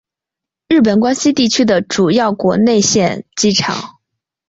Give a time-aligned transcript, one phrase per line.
[0.67, 3.99] 日本关西地区的主要国内线机场。